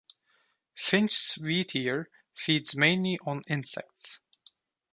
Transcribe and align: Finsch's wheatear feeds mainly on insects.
Finsch's 0.75 1.35
wheatear 1.35 2.07
feeds 2.33 2.75
mainly 2.75 3.19
on 3.23 3.43
insects. 3.47 4.19